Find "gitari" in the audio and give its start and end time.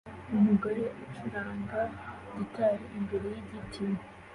2.35-2.85